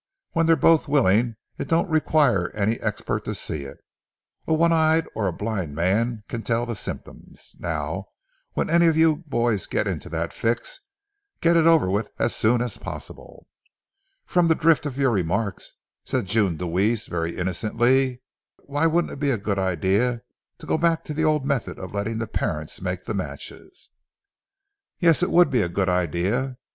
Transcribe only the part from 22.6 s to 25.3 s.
make the matches?" "Yes; it